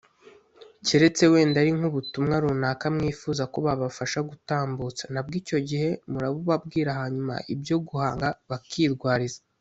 keretse 0.87 1.23
wenda 1.33 1.57
ari 1.63 1.71
nk'ubutumwa 1.77 2.35
runaka 2.43 2.85
mwifuza 2.95 3.43
ko 3.51 3.57
babafasha 3.65 4.19
gutambutsa 4.29 5.03
nabwo 5.13 5.35
icyo 5.41 5.57
gihe 5.69 5.89
murabubabwira 6.11 6.91
hanyuma 6.99 7.33
ibyo 7.53 7.75
guhanga 7.87 8.27
bakirwariza 8.49 9.39